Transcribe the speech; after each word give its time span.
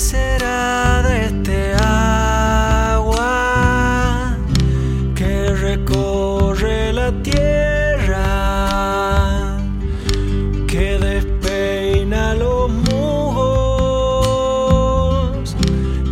será 0.00 1.02
de 1.02 1.26
este 1.26 1.74
agua 1.74 3.18
que 5.14 5.52
recorre 5.54 6.90
la 6.94 7.12
tierra, 7.22 8.18
que 10.66 10.98
despeina 10.98 12.34
los 12.34 12.70
musgos, 12.88 13.54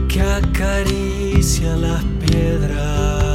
que 0.07 0.21
acaricia 0.21 1.75
las 1.77 2.05
piedras? 2.27 3.28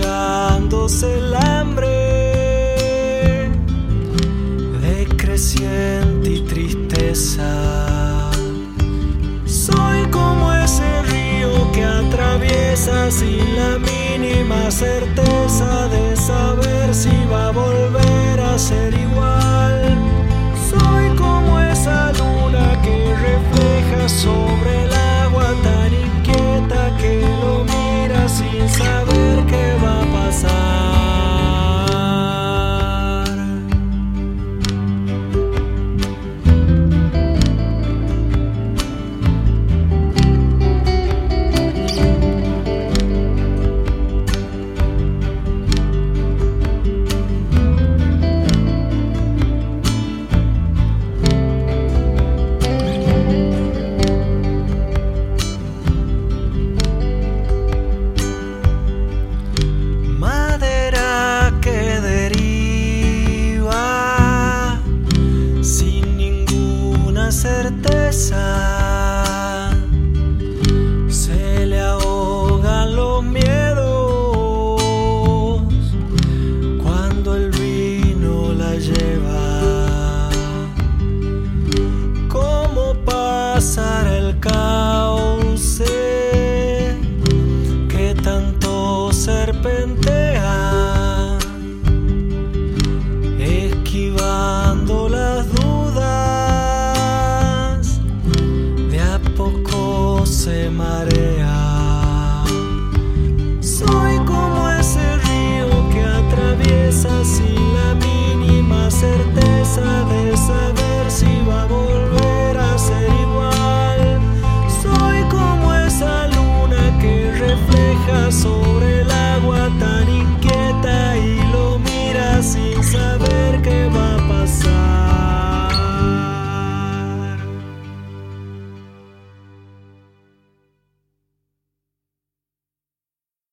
Empachándose 0.00 1.18
el 1.18 1.34
hambre 1.34 1.88
de 4.80 5.06
creciente 5.16 6.30
y 6.30 6.40
tristeza. 6.42 8.30
Soy 9.44 10.04
como 10.10 10.52
ese 10.52 11.02
río 11.02 11.70
que 11.72 11.84
atraviesa 11.84 13.10
sin 13.10 13.56
la 13.56 13.78
mínima 13.78 14.70
certeza 14.70 15.79